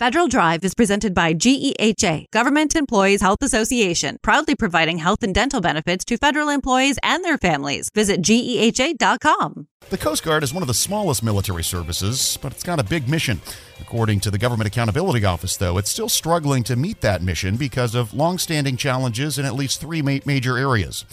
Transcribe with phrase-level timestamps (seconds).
[0.00, 5.60] Federal Drive is presented by GEHA, Government Employees Health Association, proudly providing health and dental
[5.60, 7.90] benefits to federal employees and their families.
[7.94, 9.68] Visit GEHA.com.
[9.90, 13.08] The Coast Guard is one of the smallest military services, but it's got a big
[13.08, 13.40] mission.
[13.80, 17.94] According to the Government Accountability Office, though, it's still struggling to meet that mission because
[17.94, 21.04] of long-standing challenges in at least three ma- major areas.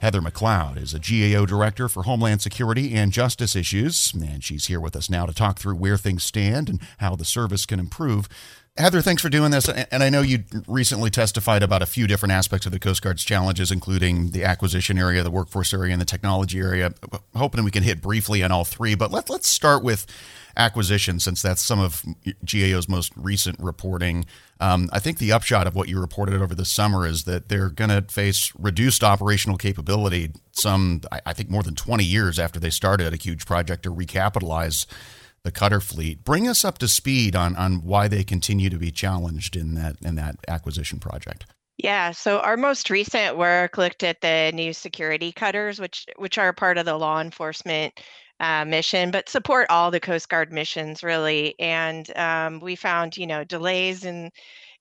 [0.00, 4.80] Heather MacLeod is a GAO director for Homeland Security and Justice Issues, and she's here
[4.80, 8.26] with us now to talk through where things stand and how the service can improve.
[8.76, 9.68] Heather, thanks for doing this.
[9.68, 13.24] And I know you recently testified about a few different aspects of the Coast Guard's
[13.24, 16.94] challenges, including the acquisition area, the workforce area, and the technology area.
[17.34, 20.06] Hoping we can hit briefly on all three, but let, let's start with
[20.56, 22.04] acquisition, since that's some of
[22.44, 24.24] GAO's most recent reporting.
[24.60, 27.70] Um, I think the upshot of what you reported over the summer is that they're
[27.70, 32.70] going to face reduced operational capability some, I think, more than 20 years after they
[32.70, 34.86] started a huge project to recapitalize
[35.44, 36.24] the cutter fleet.
[36.24, 39.96] Bring us up to speed on, on why they continue to be challenged in that
[40.02, 41.46] in that acquisition project.
[41.78, 46.52] Yeah, so our most recent work looked at the new security cutters, which which are
[46.52, 47.98] part of the law enforcement
[48.38, 51.54] uh, mission, but support all the Coast Guard missions really.
[51.58, 54.30] And um, we found, you know, delays in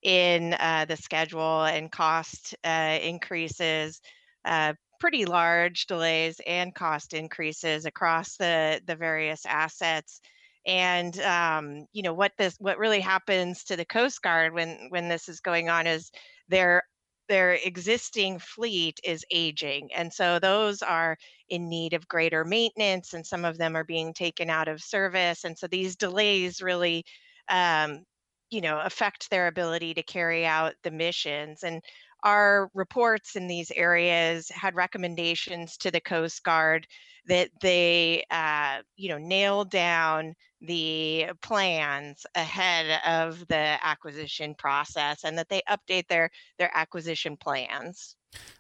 [0.02, 4.02] in uh, the schedule and cost uh, increases,
[4.45, 10.19] uh, pretty large delays and cost increases across the the various assets.
[10.65, 15.07] And um, you know what this what really happens to the Coast Guard when when
[15.09, 16.11] this is going on is
[16.49, 16.83] they're
[17.29, 19.89] their existing fleet is aging.
[19.93, 21.15] And so those are
[21.47, 25.45] in need of greater maintenance, and some of them are being taken out of service.
[25.45, 27.05] And so these delays really,
[27.47, 28.03] um,
[28.49, 31.63] you know, affect their ability to carry out the missions.
[31.63, 31.83] And
[32.23, 36.87] our reports in these areas had recommendations to the Coast Guard
[37.27, 45.37] that they, uh, you know, nail down the plans ahead of the acquisition process and
[45.37, 48.15] that they update their their acquisition plans.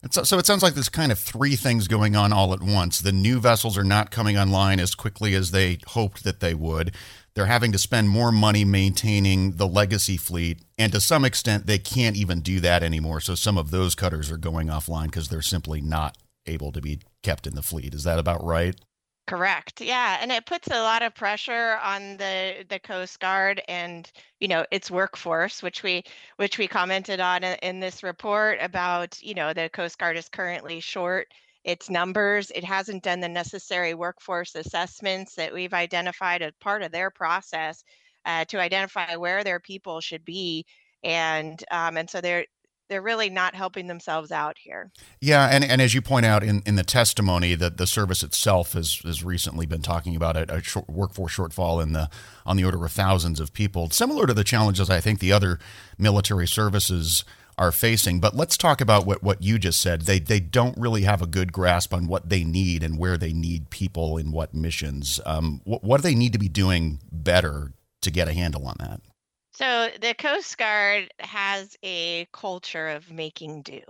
[0.09, 2.99] So, so it sounds like there's kind of three things going on all at once.
[2.99, 6.95] The new vessels are not coming online as quickly as they hoped that they would.
[7.39, 11.77] They're having to spend more money maintaining the legacy fleet, and to some extent, they
[11.77, 13.21] can't even do that anymore.
[13.21, 16.99] So some of those cutters are going offline because they're simply not able to be
[17.23, 17.93] kept in the fleet.
[17.93, 18.75] Is that about right?
[19.25, 19.79] Correct.
[19.79, 24.11] Yeah, and it puts a lot of pressure on the the Coast Guard and
[24.41, 26.03] you know its workforce, which we
[26.35, 29.17] which we commented on in this report about.
[29.23, 31.33] You know, the Coast Guard is currently short
[31.63, 32.51] its numbers.
[32.51, 37.83] It hasn't done the necessary workforce assessments that we've identified as part of their process
[38.25, 40.65] uh, to identify where their people should be,
[41.03, 42.45] and um, and so they're
[42.89, 44.91] they're really not helping themselves out here.
[45.21, 48.73] Yeah, and, and as you point out in, in the testimony, that the service itself
[48.73, 52.09] has, has recently been talking about a, a short workforce shortfall in the
[52.45, 55.59] on the order of thousands of people, similar to the challenges I think the other
[55.97, 57.23] military services
[57.59, 58.19] are facing.
[58.19, 60.03] But let's talk about what, what you just said.
[60.03, 63.33] They they don't really have a good grasp on what they need and where they
[63.33, 65.19] need people in what missions.
[65.25, 68.77] Um, what, what do they need to be doing better to get a handle on
[68.79, 69.01] that?
[69.53, 73.81] So the Coast Guard has a culture of making do.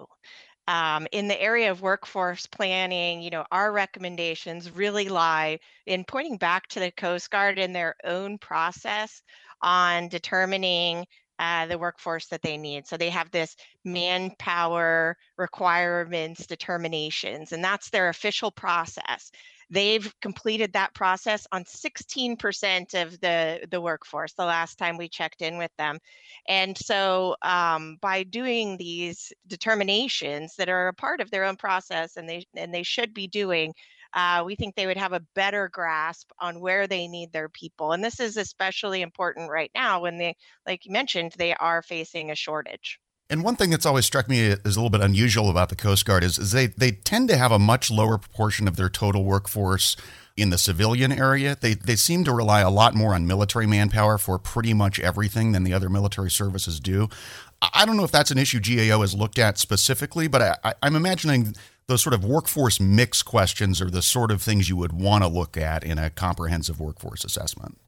[0.67, 6.37] Um, in the area of workforce planning, you know, our recommendations really lie in pointing
[6.37, 9.21] back to the Coast Guard in their own process
[9.61, 11.05] on determining
[11.39, 12.85] uh, the workforce that they need.
[12.85, 13.55] So they have this
[13.85, 19.31] manpower requirements determinations, and that's their official process.
[19.71, 25.43] They've completed that process on 16% of the, the workforce the last time we checked
[25.43, 25.99] in with them.
[26.47, 32.17] And so um, by doing these determinations that are a part of their own process
[32.17, 33.73] and they and they should be doing,
[34.13, 37.91] uh, we think they would have a better grasp on where they need their people.
[37.91, 42.31] And this is especially important right now when they, like you mentioned, they are facing
[42.31, 42.99] a shortage.
[43.31, 46.03] And one thing that's always struck me as a little bit unusual about the Coast
[46.03, 49.23] Guard is, is they, they tend to have a much lower proportion of their total
[49.23, 49.95] workforce
[50.35, 51.55] in the civilian area.
[51.59, 55.51] They, they seem to rely a lot more on military manpower for pretty much everything
[55.51, 57.07] than the other military services do.
[57.61, 60.95] I don't know if that's an issue GAO has looked at specifically, but I, I'm
[60.95, 61.55] imagining
[61.89, 65.27] those sort of workforce mix questions are the sort of things you would want to
[65.27, 67.79] look at in a comprehensive workforce assessment.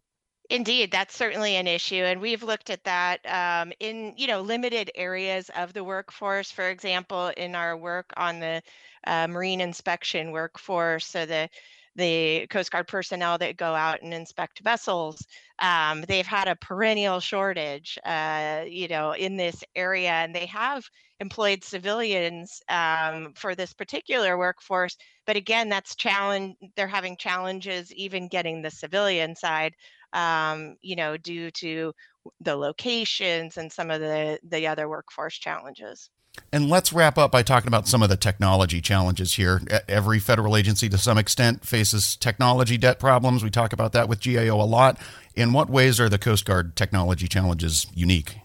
[0.50, 4.92] Indeed, that's certainly an issue, and we've looked at that um, in you know limited
[4.96, 6.52] areas of the workforce.
[6.52, 8.62] For example, in our work on the
[9.06, 11.48] uh, marine inspection workforce, so the
[11.96, 15.26] the Coast Guard personnel that go out and inspect vessels,
[15.60, 20.84] um, they've had a perennial shortage, uh, you know, in this area, and they have
[21.22, 24.98] employed civilians um, for this particular workforce.
[25.26, 26.56] But again, that's challenge.
[26.76, 29.74] They're having challenges even getting the civilian side
[30.14, 31.94] um, you know, due to
[32.42, 36.10] the locations and some of the the other workforce challenges.
[36.54, 39.62] And let's wrap up by talking about some of the technology challenges here.
[39.90, 43.44] Every federal agency, to some extent, faces technology debt problems.
[43.44, 44.98] We talk about that with GAO a lot.
[45.36, 48.38] In what ways are the Coast Guard technology challenges unique?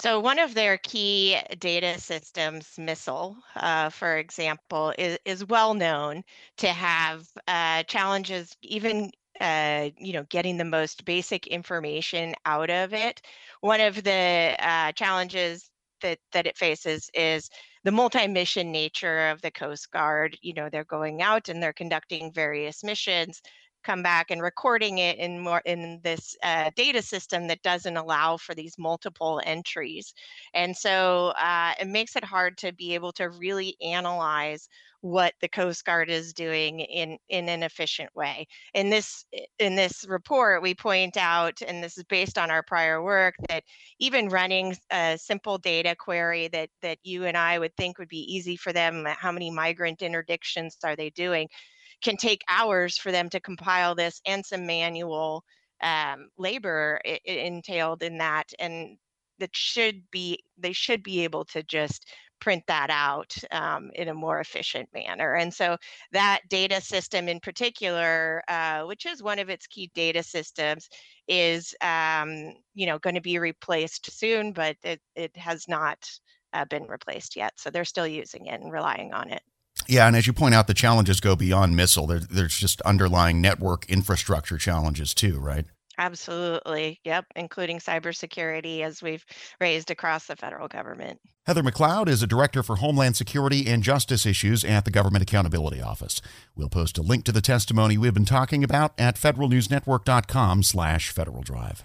[0.00, 6.22] So, one of their key data systems, MISLE, uh, for example, is, is well known
[6.56, 9.10] to have uh, challenges, even
[9.42, 13.20] uh, you know, getting the most basic information out of it.
[13.60, 15.68] One of the uh, challenges
[16.00, 17.50] that that it faces is
[17.84, 20.34] the multi-mission nature of the Coast Guard.
[20.40, 23.42] You know, they're going out and they're conducting various missions
[23.82, 28.36] come back and recording it in more in this uh, data system that doesn't allow
[28.36, 30.14] for these multiple entries.
[30.54, 34.68] And so uh, it makes it hard to be able to really analyze
[35.02, 38.46] what the coast guard is doing in in an efficient way.
[38.74, 39.24] In this
[39.58, 43.64] in this report we point out and this is based on our prior work that
[43.98, 48.34] even running a simple data query that that you and i would think would be
[48.34, 51.48] easy for them how many migrant interdictions are they doing
[52.02, 55.44] can take hours for them to compile this and some manual
[55.82, 58.98] um, labor entailed in that and
[59.38, 62.06] that should be they should be able to just
[62.40, 65.34] print that out um, in a more efficient manner.
[65.34, 65.76] And so
[66.12, 70.88] that data system in particular, uh, which is one of its key data systems,
[71.28, 75.98] is um, you know going to be replaced soon, but it, it has not
[76.52, 77.52] uh, been replaced yet.
[77.56, 79.42] So they're still using it and relying on it.
[79.88, 82.06] Yeah, and as you point out, the challenges go beyond MISLE.
[82.06, 85.66] There, there's just underlying network infrastructure challenges too, right?
[86.00, 86.98] Absolutely.
[87.04, 87.26] Yep.
[87.36, 89.24] Including cybersecurity as we've
[89.60, 91.20] raised across the federal government.
[91.46, 95.82] Heather MacLeod is a director for Homeland Security and Justice Issues at the Government Accountability
[95.82, 96.22] Office.
[96.56, 101.42] We'll post a link to the testimony we've been talking about at federalnewsnetwork.com slash Federal
[101.42, 101.84] Drive.